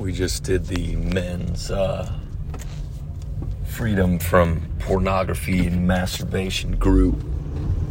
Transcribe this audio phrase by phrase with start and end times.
[0.00, 2.10] we just did the men's uh,
[3.66, 7.22] freedom from pornography and masturbation group.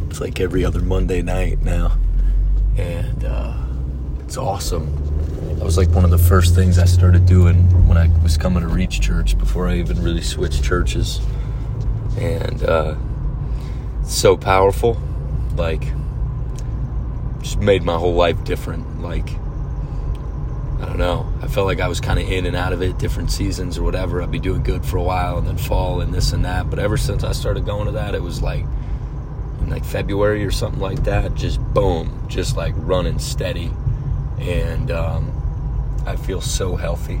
[0.08, 1.96] It's like every other Monday night now,
[2.76, 3.54] and uh,
[4.24, 4.92] it's awesome.
[5.56, 7.56] That was like one of the first things I started doing
[7.86, 11.20] when I was coming to Reach Church before I even really switched churches,
[12.18, 12.96] and uh,
[14.02, 15.00] so powerful.
[15.54, 15.84] Like,
[17.40, 19.00] just made my whole life different.
[19.00, 19.28] Like
[20.80, 21.30] I don't know.
[21.42, 23.82] I felt like I was kind of in and out of it, different seasons or
[23.82, 24.22] whatever.
[24.22, 26.70] I'd be doing good for a while and then fall and this and that.
[26.70, 28.64] But ever since I started going to that, it was like
[29.60, 33.70] in like February or something like that, just boom, just like running steady.
[34.38, 37.20] And um, I feel so healthy.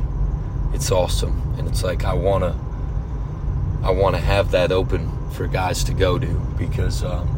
[0.72, 1.54] It's awesome.
[1.58, 2.56] And it's like I want to
[3.82, 6.26] I want to have that open for guys to go to
[6.58, 7.28] because um,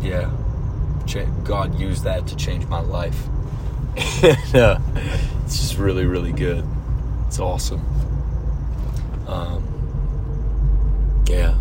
[0.00, 0.30] yeah,
[1.44, 3.28] God used that to change my life.
[4.22, 4.78] and, uh,
[5.44, 6.64] it's just really, really good.
[7.26, 7.84] It's awesome.
[9.26, 9.64] Um,
[11.28, 11.56] yeah.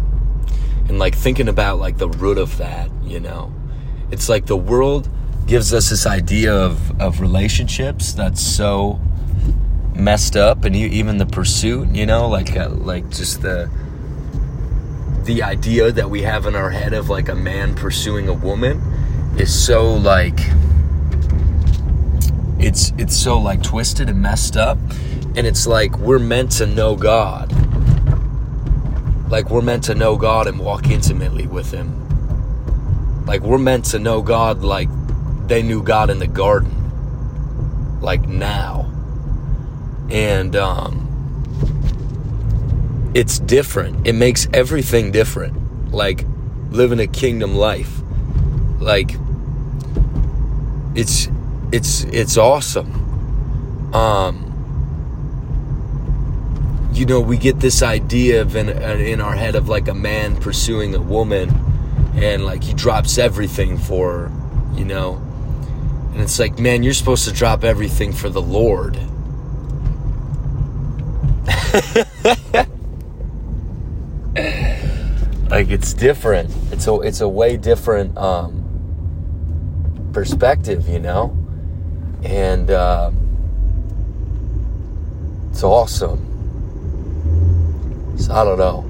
[0.87, 3.53] And like thinking about like the root of that, you know,
[4.11, 5.07] it's like the world
[5.45, 8.99] gives us this idea of, of relationships that's so
[9.95, 13.69] messed up and even the pursuit, you know, like, uh, like just the,
[15.23, 18.81] the idea that we have in our head of like a man pursuing a woman
[19.37, 20.39] is so like
[22.59, 24.77] it's it's so like twisted and messed up
[25.35, 27.51] and it's like we're meant to know God.
[29.29, 33.25] Like we're meant to know God and walk intimately with him.
[33.25, 34.89] Like we're meant to know God like
[35.47, 36.75] they knew God in the garden.
[38.01, 38.91] Like now.
[40.09, 41.05] And um
[43.13, 44.07] it's different.
[44.07, 45.91] It makes everything different.
[45.93, 46.25] Like
[46.71, 48.01] living a kingdom life.
[48.79, 49.11] Like
[50.95, 51.29] it's
[51.71, 53.93] it's it's awesome.
[53.93, 54.45] Um,
[56.93, 60.35] you know, we get this idea of in, in our head of like a man
[60.37, 61.49] pursuing a woman,
[62.15, 64.31] and like he drops everything for her,
[64.75, 65.15] you know,
[66.11, 68.95] and it's like, man, you're supposed to drop everything for the Lord.
[75.49, 76.49] like it's different.
[76.71, 78.65] It's a it's a way different um,
[80.13, 81.38] perspective, you know
[82.23, 83.11] and uh,
[85.51, 86.25] it's awesome.
[88.17, 88.85] So I don't know.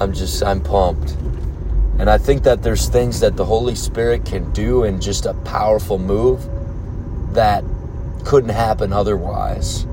[0.00, 1.12] I'm just I'm pumped.
[1.98, 5.34] And I think that there's things that the Holy Spirit can do in just a
[5.34, 6.48] powerful move
[7.34, 7.62] that
[8.24, 9.86] couldn't happen otherwise.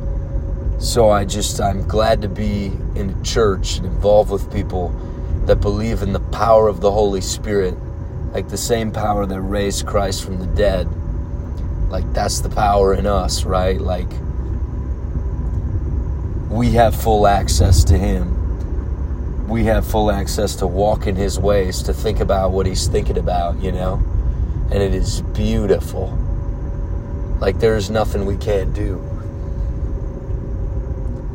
[0.79, 4.89] So I just I'm glad to be in a church and involved with people
[5.45, 7.75] that believe in the power of the Holy Spirit,
[8.31, 10.87] like the same power that raised Christ from the dead
[11.89, 13.79] like that's the power in us, right?
[13.79, 14.09] Like
[16.49, 19.47] we have full access to him.
[19.47, 23.17] We have full access to walk in his ways, to think about what he's thinking
[23.17, 24.03] about, you know?
[24.71, 26.09] And it is beautiful.
[27.39, 28.99] Like there's nothing we can't do.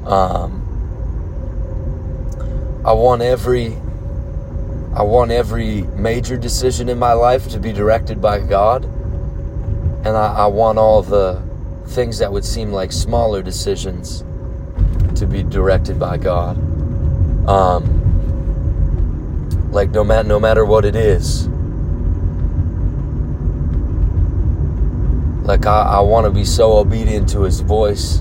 [0.06, 0.58] Um
[2.84, 3.78] I want every
[4.94, 8.84] I want every major decision in my life to be directed by God
[10.04, 11.40] and I, I want all the
[11.86, 14.24] things that would seem like smaller decisions
[15.16, 16.56] to be directed by God.
[17.48, 18.00] Um,
[19.70, 21.48] like no matter no matter what it is.
[25.46, 28.20] Like I, I want to be so obedient to His voice,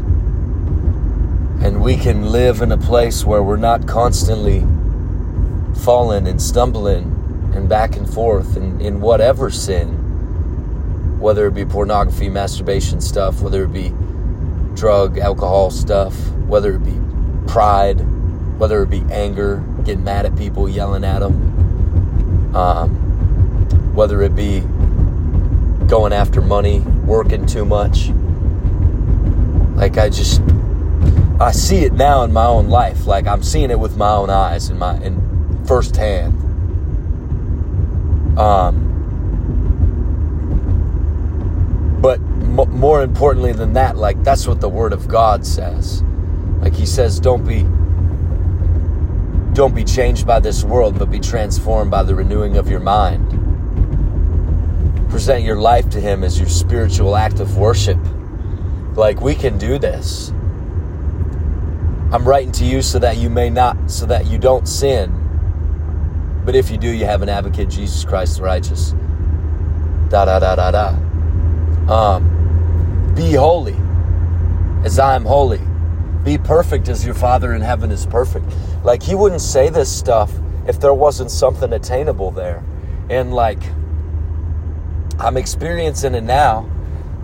[1.59, 4.61] and we can live in a place where we're not constantly
[5.83, 10.00] falling and stumbling and back and forth in, in whatever sin
[11.21, 13.93] whether it be pornography, masturbation stuff, whether it be
[14.73, 16.15] drug, alcohol stuff,
[16.47, 16.99] whether it be
[17.47, 17.99] pride,
[18.57, 22.89] whether it be anger, getting mad at people, yelling at them, um,
[23.93, 24.61] whether it be
[25.87, 28.09] going after money, working too much.
[29.75, 30.41] Like I just,
[31.40, 33.05] I see it now in my own life.
[33.05, 36.40] Like I'm seeing it with my own eyes in my in firsthand.
[38.40, 38.91] Um,
[42.01, 42.19] But
[42.59, 46.03] m- more importantly than that, like that's what the Word of God says.
[46.59, 47.65] Like He says, don't be
[49.53, 53.29] don't be changed by this world, but be transformed by the renewing of your mind.
[55.09, 57.97] Present your life to Him as your spiritual act of worship.
[58.95, 60.29] Like we can do this.
[62.13, 65.17] I'm writing to you so that you may not, so that you don't sin.
[66.45, 68.93] But if you do, you have an advocate, Jesus Christ the righteous.
[70.09, 70.87] Da da da da da.
[71.93, 72.30] Um,
[73.16, 73.75] be holy.
[74.84, 75.61] as I am holy.
[76.23, 78.46] Be perfect as your Father in heaven is perfect.
[78.84, 80.31] Like, he wouldn't say this stuff
[80.67, 82.63] if there wasn't something attainable there.
[83.09, 83.61] And, like,
[85.19, 86.69] I'm experiencing it now,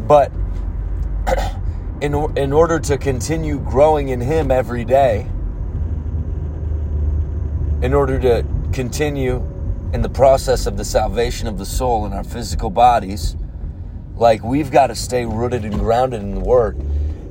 [0.08, 0.32] but
[2.02, 5.28] in, in order to continue growing in Him every day,
[7.82, 9.38] in order to continue
[9.94, 13.36] in the process of the salvation of the soul in our physical bodies,
[14.20, 16.78] like we've got to stay rooted and grounded in the Word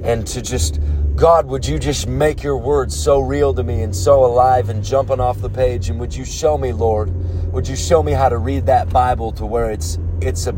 [0.03, 0.81] and to just
[1.17, 4.85] God, would you just make your words so real to me and so alive and
[4.85, 5.88] jumping off the page?
[5.88, 7.11] And would you show me, Lord,
[7.53, 10.55] would you show me how to read that Bible to where it's it's a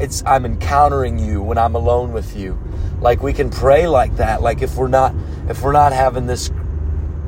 [0.00, 2.58] it's I'm encountering you when I'm alone with you.
[3.00, 4.42] Like we can pray like that.
[4.42, 5.14] Like if we're not
[5.48, 6.50] if we're not having this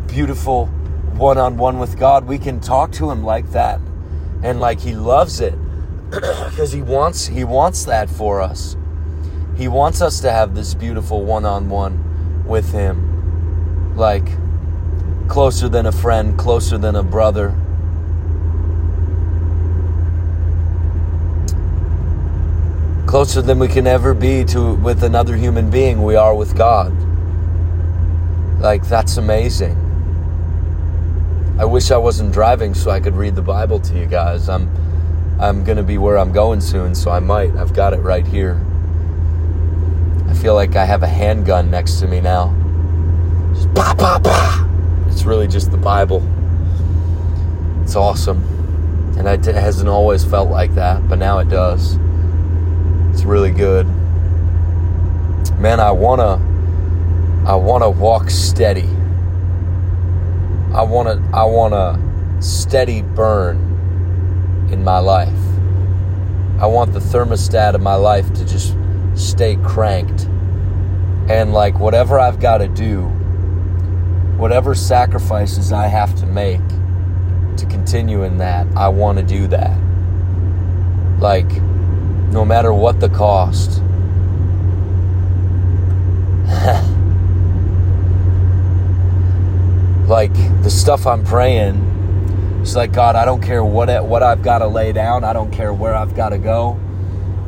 [0.08, 3.80] beautiful one-on-one with God, we can talk to him like that.
[4.42, 5.54] And like he loves it
[6.10, 8.76] because he wants he wants that for us.
[9.56, 13.96] He wants us to have this beautiful one-on-one with Him.
[13.96, 14.28] Like
[15.28, 17.54] closer than a friend, closer than a brother.
[23.06, 26.92] Closer than we can ever be to with another human being, we are with God.
[28.60, 29.82] Like that's amazing.
[31.58, 34.50] I wish I wasn't driving so I could read the Bible to you guys.
[34.50, 34.68] I'm
[35.38, 37.54] I'm going to be where I'm going soon, so I might.
[37.56, 38.60] I've got it right here
[40.28, 42.54] I feel like I have a handgun next to me now.
[43.54, 44.66] Just bah, bah, bah.
[45.08, 46.22] It's really just the Bible.
[47.82, 48.42] It's awesome.
[49.16, 51.98] And it hasn't always felt like that, but now it does.
[53.12, 53.86] It's really good.
[55.58, 58.88] Man, I want to I want to walk steady.
[60.74, 63.65] I want to I want a steady burn
[64.70, 65.28] in my life.
[66.60, 68.74] I want the thermostat of my life to just
[69.14, 70.24] stay cranked.
[71.28, 73.02] And like whatever I've got to do,
[74.36, 76.60] whatever sacrifices I have to make
[77.56, 79.76] to continue in that, I want to do that.
[81.18, 81.50] Like,
[82.30, 83.82] no matter what the cost.
[90.08, 90.32] like
[90.62, 91.95] the stuff I'm praying,
[92.66, 95.22] it's like God, I don't care what what I've got to lay down.
[95.22, 96.76] I don't care where I've got to go.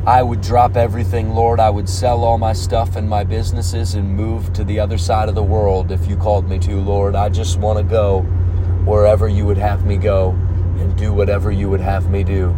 [0.07, 1.59] I would drop everything, Lord.
[1.59, 5.27] I would sell all my stuff and my businesses and move to the other side
[5.27, 7.15] of the world if you called me to, Lord.
[7.15, 8.21] I just want to go
[8.85, 10.29] wherever you would have me go
[10.79, 12.51] and do whatever you would have me do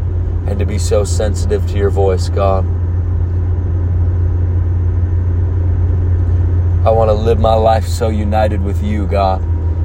[0.46, 2.64] and to be so sensitive to your voice, God.
[6.86, 9.42] I want to live my life so united with you, God,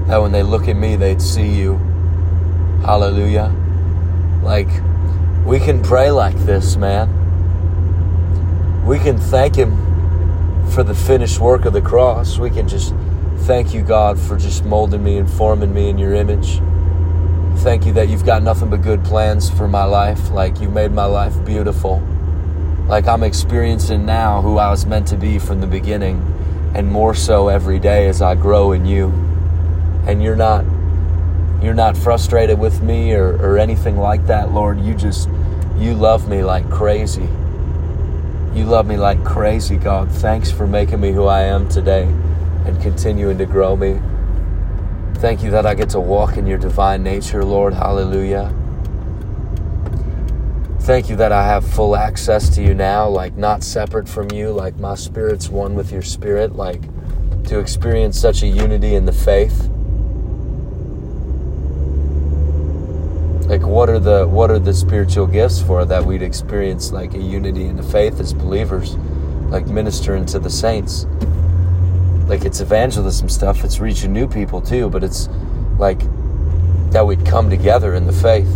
[0.08, 1.85] that when they look at me, they'd see you.
[2.82, 3.54] Hallelujah.
[4.42, 4.68] Like,
[5.44, 7.16] we can pray like this, man
[8.86, 9.74] we can thank Him
[10.70, 12.38] for the finished work of the cross.
[12.38, 12.94] We can just
[13.38, 16.60] thank you, God, for just molding me and forming me in your image.
[17.64, 20.30] Thank you that you've got nothing but good plans for my life.
[20.30, 22.00] Like you made my life beautiful.
[22.86, 26.22] Like I'm experiencing now who I was meant to be from the beginning,
[26.76, 29.08] and more so every day as I grow in you.
[30.06, 30.64] And you're not
[31.62, 34.80] you're not frustrated with me or, or anything like that, Lord.
[34.80, 35.28] You just
[35.76, 37.28] you love me like crazy.
[38.54, 40.10] You love me like crazy, God.
[40.10, 42.04] Thanks for making me who I am today
[42.64, 44.00] and continuing to grow me.
[45.16, 47.74] Thank you that I get to walk in your divine nature, Lord.
[47.74, 48.54] Hallelujah.
[50.80, 54.52] Thank you that I have full access to you now, like not separate from you,
[54.52, 56.80] like my spirit's one with your spirit, like
[57.44, 59.68] to experience such a unity in the faith.
[63.46, 67.18] Like what are the what are the spiritual gifts for that we'd experience like a
[67.18, 68.96] unity in the faith as believers
[69.50, 71.06] like ministering to the saints?
[72.26, 75.28] Like it's evangelism stuff it's reaching new people too but it's
[75.78, 76.00] like
[76.90, 78.48] that we'd come together in the faith.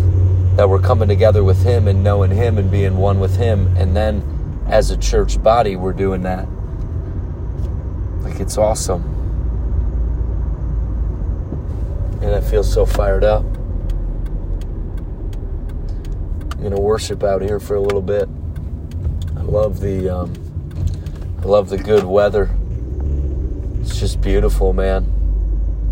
[0.56, 3.97] That we're coming together with him and knowing him and being one with him and
[3.97, 4.25] then
[4.66, 6.49] as a church body we're doing that.
[8.25, 9.04] Like it's awesome.
[12.23, 13.44] And i feel so fired up
[16.42, 18.29] I'm gonna worship out here for a little bit.
[19.37, 20.33] I love the um,
[21.43, 22.50] I love the good weather.
[23.81, 25.07] It's just beautiful, man.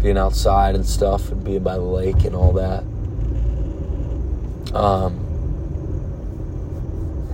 [0.03, 2.85] Being outside and stuff, and being by the lake and all that.
[4.75, 5.25] Um,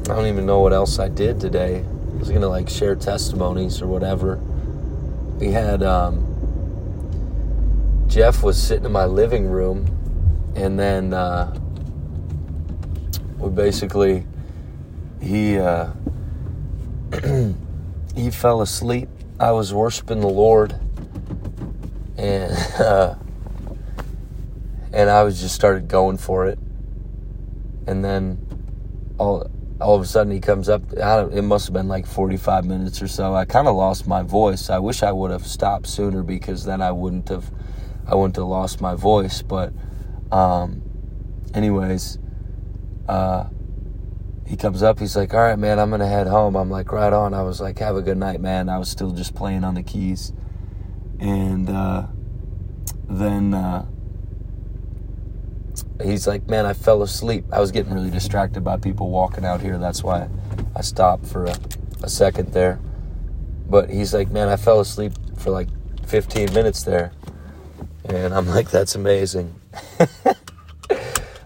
[0.04, 1.84] I don't even know what else I did today.
[1.84, 4.36] I was gonna like share testimonies or whatever.
[5.38, 6.30] We had um,
[8.06, 9.86] Jeff was sitting in my living room,
[10.54, 11.12] and then.
[11.12, 11.58] Uh,
[13.38, 14.26] we basically
[15.20, 15.90] he uh,
[18.14, 20.74] he fell asleep I was worshiping the Lord,
[22.16, 23.16] and uh,
[24.92, 26.58] and I was just started going for it,
[27.88, 28.38] and then
[29.18, 29.50] all
[29.80, 30.82] all of a sudden he comes up.
[30.92, 33.34] it must have been like 45 minutes or so.
[33.34, 34.70] I kind of lost my voice.
[34.70, 37.50] I wish I would have stopped sooner because then I wouldn't have
[38.06, 39.42] I wouldn't have lost my voice.
[39.42, 39.72] But
[40.30, 40.80] um,
[41.54, 42.18] anyways,
[43.08, 43.44] uh,
[44.46, 44.98] he comes up.
[44.98, 47.60] He's like, "All right, man, I'm gonna head home." I'm like, "Right on." I was
[47.60, 50.32] like, "Have a good night, man." I was still just playing on the keys,
[51.18, 52.06] and uh,
[53.08, 53.86] then uh,
[56.02, 57.44] he's like, "Man, I fell asleep.
[57.52, 59.78] I was getting really distracted by people walking out here.
[59.78, 60.28] That's why
[60.76, 61.56] I stopped for a,
[62.02, 62.80] a second there."
[63.68, 65.68] But he's like, "Man, I fell asleep for like
[66.06, 67.12] 15 minutes there,"
[68.04, 69.54] and I'm like, "That's amazing."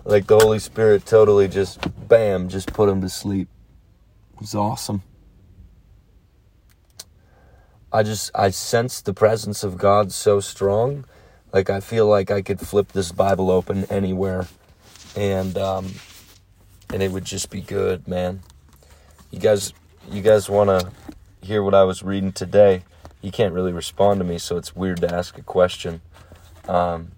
[0.09, 3.47] like the Holy Spirit totally just bam, just put him to sleep.
[4.33, 5.03] It was awesome.
[7.93, 11.05] I just I sensed the presence of God so strong.
[11.53, 14.47] Like I feel like I could flip this Bible open anywhere
[15.15, 15.93] and um
[16.93, 18.41] and it would just be good, man.
[19.31, 19.75] You guys
[20.11, 20.91] you guys want to
[21.43, 22.83] hear what I was reading today?
[23.21, 26.01] You can't really respond to me, so it's weird to ask a question.
[26.67, 27.13] Um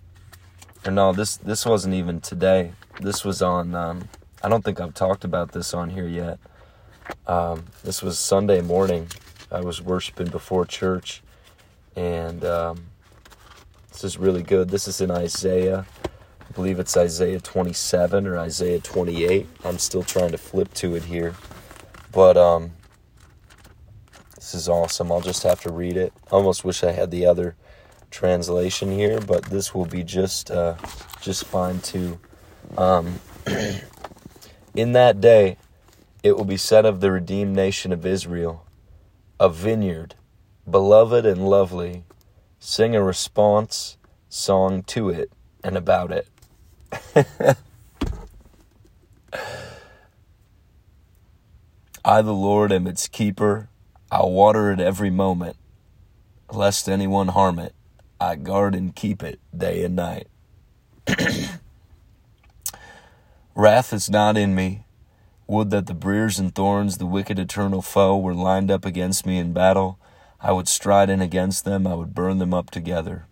[0.84, 2.72] or no, this this wasn't even today.
[3.00, 4.08] This was on um
[4.42, 6.38] I don't think I've talked about this on here yet.
[7.26, 9.08] Um, this was Sunday morning.
[9.50, 11.22] I was worshiping before church,
[11.96, 12.86] and um,
[13.90, 14.70] this is really good.
[14.70, 15.84] This is in Isaiah.
[16.04, 19.46] I believe it's Isaiah 27 or Isaiah 28.
[19.64, 21.34] I'm still trying to flip to it here.
[22.12, 22.72] But um,
[24.36, 25.12] this is awesome.
[25.12, 26.12] I'll just have to read it.
[26.28, 27.54] I almost wish I had the other
[28.10, 30.76] translation here, but this will be just uh,
[31.20, 32.18] just fine too.
[32.76, 33.20] Um,
[34.74, 35.56] In that day,
[36.22, 38.64] it will be said of the redeemed nation of Israel,
[39.40, 40.14] a vineyard,
[40.70, 42.04] beloved and lovely,
[42.60, 43.96] sing a response
[44.28, 45.32] song to it
[45.64, 46.28] and about it.
[52.04, 53.68] I, the Lord, am its keeper.
[54.10, 55.56] I water it every moment,
[56.52, 57.74] lest anyone harm it.
[58.20, 60.28] I guard and keep it day and night.
[63.54, 64.84] Wrath is not in me.
[65.46, 69.38] Would that the briers and thorns, the wicked eternal foe, were lined up against me
[69.38, 69.98] in battle.
[70.40, 73.26] I would stride in against them, I would burn them up together.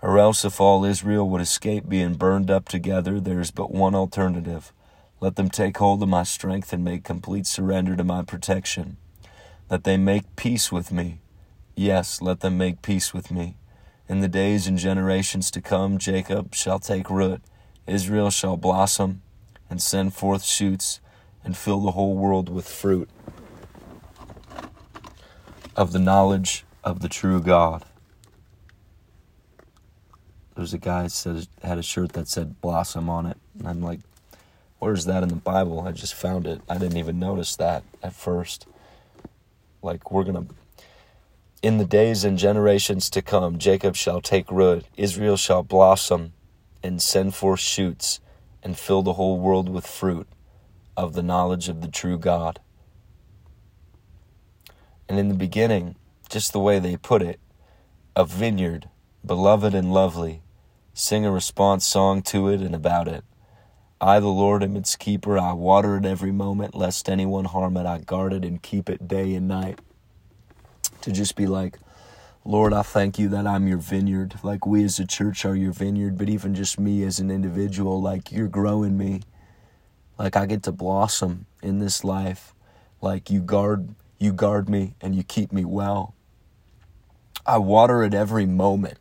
[0.00, 3.94] Or else, if all Israel would escape being burned up together, there is but one
[3.94, 4.72] alternative.
[5.20, 8.98] Let them take hold of my strength and make complete surrender to my protection.
[9.68, 11.18] That they make peace with me.
[11.74, 13.57] Yes, let them make peace with me.
[14.08, 17.42] In the days and generations to come, Jacob shall take root,
[17.86, 19.20] Israel shall blossom
[19.68, 21.00] and send forth shoots
[21.44, 23.10] and fill the whole world with fruit
[25.76, 27.84] of the knowledge of the true God.
[30.56, 34.00] There's a guy said had a shirt that said blossom on it, and I'm like,
[34.78, 35.80] where's that in the Bible?
[35.80, 36.62] I just found it.
[36.68, 38.66] I didn't even notice that at first.
[39.82, 40.46] Like we're gonna
[41.62, 46.32] in the days and generations to come, Jacob shall take root, Israel shall blossom
[46.82, 48.20] and send forth shoots
[48.62, 50.28] and fill the whole world with fruit
[50.96, 52.60] of the knowledge of the true God.
[55.08, 55.96] And in the beginning,
[56.28, 57.40] just the way they put it,
[58.14, 58.88] a vineyard,
[59.24, 60.42] beloved and lovely,
[60.92, 63.24] sing a response song to it and about it.
[64.00, 65.38] I, the Lord, am its keeper.
[65.38, 67.86] I water it every moment, lest anyone harm it.
[67.86, 69.80] I guard it and keep it day and night.
[71.08, 71.78] To just be like,
[72.44, 74.34] Lord, I thank you that I'm your vineyard.
[74.42, 78.02] Like we as a church are your vineyard, but even just me as an individual,
[78.02, 79.22] like you're growing me.
[80.18, 82.52] Like I get to blossom in this life.
[83.00, 86.14] Like you guard you guard me and you keep me well.
[87.46, 88.98] I water it every moment.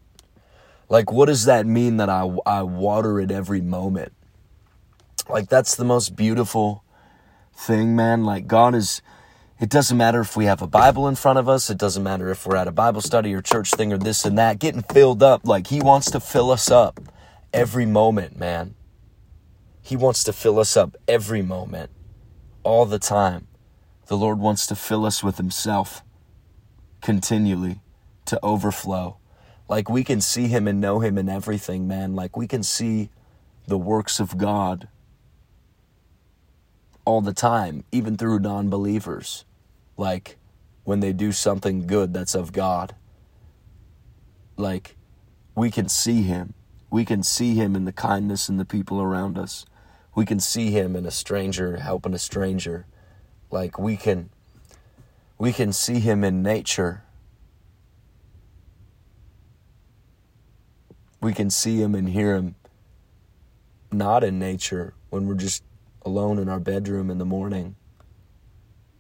[0.88, 4.14] Like what does that mean that I I water it every moment?
[5.28, 6.86] Like that's the most beautiful
[7.54, 8.24] thing, man.
[8.24, 9.02] Like God is
[9.60, 11.70] it doesn't matter if we have a Bible in front of us.
[11.70, 14.38] It doesn't matter if we're at a Bible study or church thing or this and
[14.38, 14.60] that.
[14.60, 15.48] Getting filled up.
[15.48, 17.00] Like He wants to fill us up
[17.52, 18.76] every moment, man.
[19.82, 21.92] He wants to fill us up every moment,
[22.64, 23.48] all the time.
[24.08, 26.04] The Lord wants to fill us with Himself
[27.02, 27.82] continually
[28.26, 29.18] to overflow.
[29.70, 32.16] Like we can see Him and know Him in everything, man.
[32.16, 33.10] Like we can see
[33.66, 34.88] the works of God
[37.08, 39.46] all the time, even through non believers,
[39.96, 40.36] like
[40.84, 42.96] when they do something good that's of God.
[44.58, 44.98] Like
[45.56, 46.54] we can see Him.
[46.92, 49.66] We can see Him in the kindness in the people around us.
[50.16, 52.86] We can see Him in a stranger helping a stranger.
[53.52, 54.30] Like we can.
[55.38, 57.04] We can see him in nature.
[61.22, 62.56] We can see him and hear him
[63.92, 65.64] not in nature when we're just
[66.08, 67.76] alone in our bedroom in the morning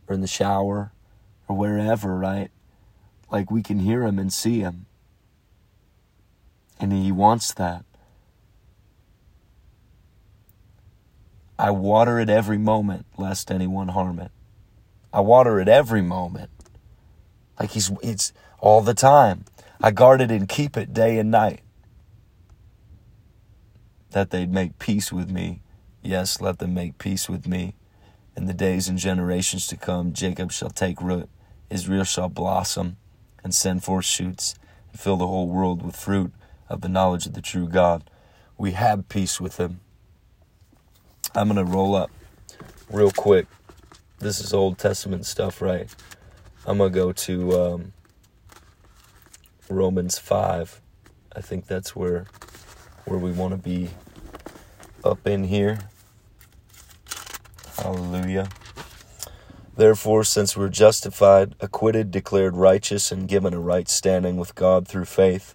[0.07, 0.91] or in the shower
[1.47, 2.51] or wherever, right?
[3.31, 4.85] Like we can hear him and see him.
[6.79, 7.85] And he wants that.
[11.57, 14.31] I water it every moment, lest anyone harm it.
[15.11, 16.51] I water it every moment.
[17.59, 19.45] Like he's it's all the time.
[19.81, 21.61] I guard it and keep it day and night.
[24.11, 25.61] That they'd make peace with me.
[26.01, 27.75] Yes, let them make peace with me.
[28.35, 31.29] In the days and generations to come, Jacob shall take root,
[31.69, 32.97] Israel shall blossom
[33.43, 34.55] and send forth shoots,
[34.91, 36.31] and fill the whole world with fruit
[36.69, 38.09] of the knowledge of the true God.
[38.57, 39.79] We have peace with him.
[41.35, 42.11] I'm going to roll up
[42.89, 43.47] real quick.
[44.19, 45.93] This is Old Testament stuff, right?
[46.65, 47.93] I'm going to go to um,
[49.69, 50.81] Romans 5.
[51.35, 52.25] I think that's where
[53.05, 53.89] where we want to be
[55.03, 55.79] up in here.
[57.77, 58.49] Hallelujah.
[59.75, 65.05] Therefore, since we're justified, acquitted, declared righteous, and given a right standing with God through
[65.05, 65.53] faith,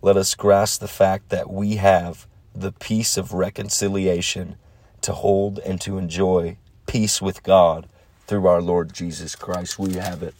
[0.00, 4.56] let us grasp the fact that we have the peace of reconciliation
[5.00, 7.88] to hold and to enjoy peace with God
[8.26, 9.78] through our Lord Jesus Christ.
[9.78, 10.34] We have it.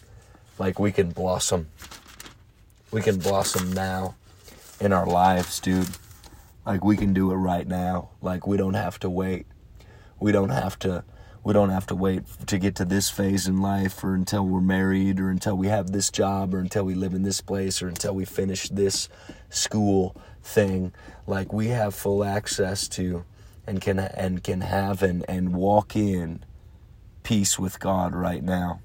[0.59, 1.67] Like we can blossom.
[2.93, 4.15] We can blossom now
[4.81, 5.89] in our lives, dude.
[6.67, 8.11] Like we can do it right now.
[8.23, 9.47] Like we don't have to wait.
[10.21, 11.05] We don't have to
[11.45, 14.63] we don't have to wait to get to this phase in life or until we're
[14.63, 17.89] married or until we have this job or until we live in this place or
[17.89, 19.11] until we finish this
[19.51, 20.93] school thing.
[21.27, 23.25] Like we have full access to
[23.67, 26.45] and can and can have and, and walk in
[27.23, 28.81] peace with God right now.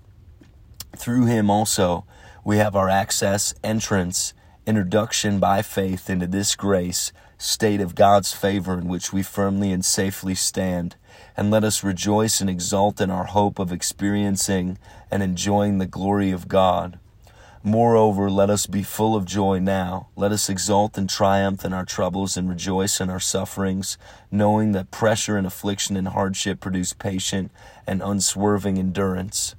[0.98, 2.06] Through him also
[2.44, 4.34] we have our access, entrance,
[4.66, 9.84] introduction by faith into this grace, state of God's favor in which we firmly and
[9.84, 10.96] safely stand.
[11.36, 14.78] And let us rejoice and exult in our hope of experiencing
[15.10, 17.00] and enjoying the glory of God.
[17.64, 20.08] Moreover, let us be full of joy now.
[20.16, 23.98] Let us exult and triumph in our troubles and rejoice in our sufferings,
[24.32, 27.52] knowing that pressure and affliction and hardship produce patient
[27.88, 29.56] and unswerving endurance.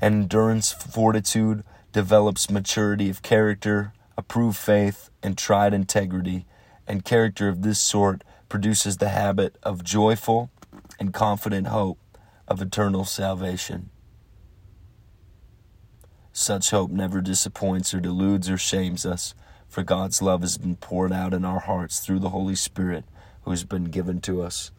[0.00, 6.46] And endurance, fortitude, develops maturity of character, approved faith, and tried integrity.
[6.88, 10.50] And character of this sort produces the habit of joyful
[10.98, 11.98] and confident hope
[12.48, 13.90] of eternal salvation.
[16.32, 19.34] Such hope never disappoints or deludes or shames us,
[19.68, 23.04] for God's love has been poured out in our hearts through the Holy Spirit
[23.42, 24.70] who has been given to us.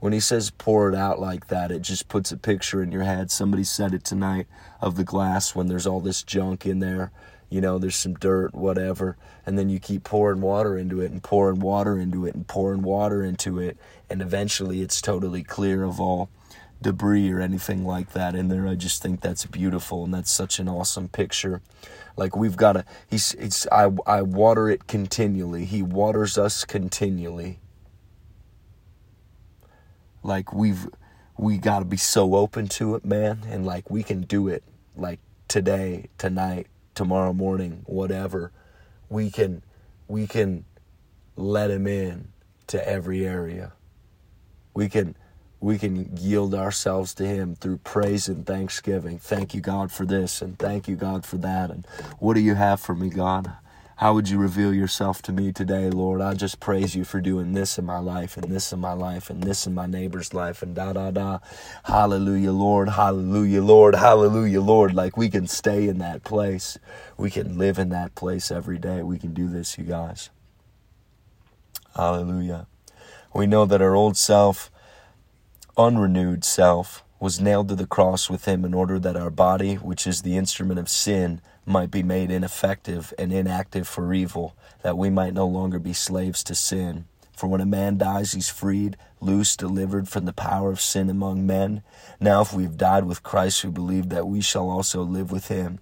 [0.00, 3.02] When he says pour it out like that, it just puts a picture in your
[3.02, 3.30] head.
[3.30, 4.46] Somebody said it tonight
[4.80, 7.10] of the glass when there's all this junk in there.
[7.50, 9.16] You know, there's some dirt, whatever.
[9.46, 12.82] And then you keep pouring water into it and pouring water into it and pouring
[12.82, 13.78] water into it.
[14.10, 16.28] And eventually it's totally clear of all
[16.80, 18.68] debris or anything like that in there.
[18.68, 21.62] I just think that's beautiful and that's such an awesome picture.
[22.16, 25.64] Like we've got to he's it's I I water it continually.
[25.64, 27.60] He waters us continually.
[30.22, 30.88] Like we've
[31.38, 34.64] we got to be so open to it, man, and like we can do it
[34.96, 36.66] like today, tonight,
[36.98, 38.52] tomorrow morning, whatever.
[39.08, 39.62] We can
[40.08, 40.66] we can
[41.36, 42.28] let him in
[42.68, 43.72] to every area.
[44.74, 45.16] We can
[45.60, 49.18] we can yield ourselves to Him through praise and thanksgiving.
[49.18, 51.70] Thank you, God, for this, and thank you, God, for that.
[51.70, 51.86] And
[52.20, 53.52] what do you have for me, God?
[53.98, 56.20] How would you reveal yourself to me today, Lord?
[56.20, 59.28] I just praise you for doing this in my life, and this in my life,
[59.28, 61.40] and this in my neighbor's life, and da da da.
[61.82, 62.90] Hallelujah, Lord.
[62.90, 63.96] Hallelujah, Lord.
[63.96, 64.94] Hallelujah, Lord.
[64.94, 66.78] Like we can stay in that place.
[67.16, 69.02] We can live in that place every day.
[69.02, 70.30] We can do this, you guys.
[71.96, 72.68] Hallelujah.
[73.34, 74.70] We know that our old self
[75.76, 80.06] unrenewed self was nailed to the cross with him in order that our body, which
[80.06, 85.10] is the instrument of sin, might be made ineffective and inactive for evil, that we
[85.10, 87.06] might no longer be slaves to sin.
[87.36, 91.46] For when a man dies, he's freed, loose, delivered from the power of sin among
[91.46, 91.82] men.
[92.18, 95.78] Now, if we've died with Christ, we believe that we shall also live with him.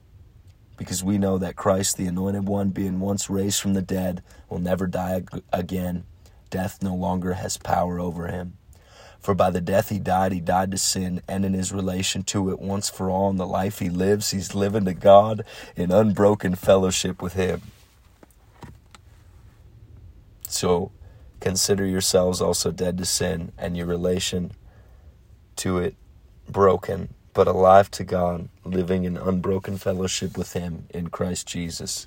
[0.77, 4.59] Because we know that Christ, the anointed one, being once raised from the dead, will
[4.59, 6.05] never die again.
[6.51, 8.59] Death no longer has power over him.
[9.27, 12.49] For by the death he died, he died to sin, and in his relation to
[12.51, 16.55] it once for all in the life he lives, he's living to God in unbroken
[16.55, 17.63] fellowship with him.
[20.47, 20.93] So
[21.41, 24.53] consider yourselves also dead to sin, and your relation
[25.57, 25.97] to it
[26.49, 32.07] broken, but alive to God, living in unbroken fellowship with him in Christ Jesus.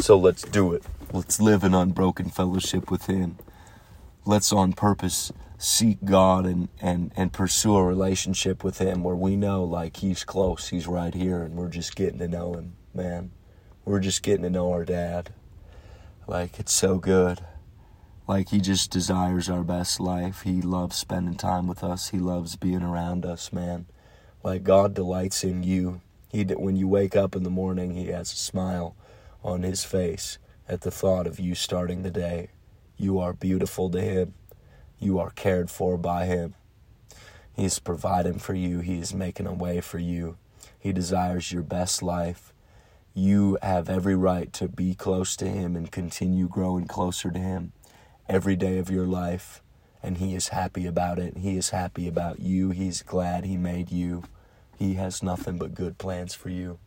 [0.00, 0.82] So let's do it.
[1.14, 3.36] Let's live in unbroken fellowship with Him.
[4.26, 9.36] Let's on purpose seek God and, and, and pursue a relationship with Him where we
[9.36, 13.30] know like He's close, He's right here, and we're just getting to know Him, man.
[13.84, 15.32] We're just getting to know our dad.
[16.26, 17.40] Like, it's so good.
[18.26, 20.42] Like, He just desires our best life.
[20.42, 23.86] He loves spending time with us, He loves being around us, man.
[24.42, 26.00] Like, God delights in you.
[26.28, 28.96] He, when you wake up in the morning, He has a smile
[29.42, 32.50] on His face at the thought of you starting the day.
[33.00, 34.34] You are beautiful to Him.
[34.98, 36.54] You are cared for by Him.
[37.50, 38.80] He is providing for you.
[38.80, 40.36] He is making a way for you.
[40.78, 42.52] He desires your best life.
[43.14, 47.72] You have every right to be close to Him and continue growing closer to Him
[48.28, 49.62] every day of your life.
[50.02, 51.38] And He is happy about it.
[51.38, 52.68] He is happy about you.
[52.68, 54.24] He's glad He made you.
[54.78, 56.78] He has nothing but good plans for you.